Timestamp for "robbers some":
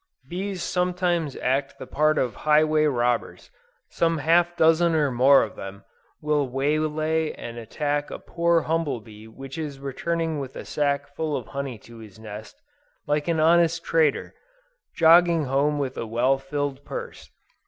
2.85-4.17